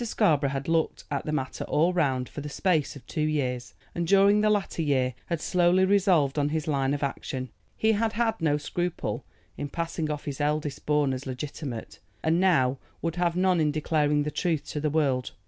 Scarborough 0.03 0.49
had 0.49 0.67
looked 0.67 1.03
at 1.11 1.27
the 1.27 1.31
matter 1.31 1.63
all 1.65 1.93
round 1.93 2.27
for 2.27 2.41
the 2.41 2.49
space 2.49 2.95
of 2.95 3.05
two 3.05 3.21
years, 3.21 3.75
and 3.93 4.07
during 4.07 4.41
the 4.41 4.49
latter 4.49 4.81
year 4.81 5.13
had 5.27 5.39
slowly 5.39 5.85
resolved 5.85 6.39
on 6.39 6.49
his 6.49 6.67
line 6.67 6.95
of 6.95 7.03
action. 7.03 7.49
He 7.77 7.91
had 7.91 8.13
had 8.13 8.41
no 8.41 8.57
scruple 8.57 9.23
in 9.59 9.69
passing 9.69 10.09
off 10.09 10.25
his 10.25 10.41
eldest 10.41 10.87
born 10.87 11.13
as 11.13 11.27
legitimate, 11.27 11.99
and 12.23 12.39
now 12.39 12.79
would 13.03 13.17
have 13.17 13.35
none 13.35 13.59
in 13.59 13.71
declaring 13.71 14.23
the 14.23 14.31
truth 14.31 14.65
to 14.69 14.79
the 14.79 14.89
world. 14.89 15.33